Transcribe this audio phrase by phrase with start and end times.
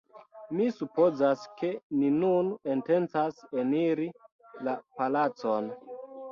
[0.59, 1.69] Mi supozas, ke
[1.99, 4.11] ni nun intencas eniri
[4.69, 5.73] la palacon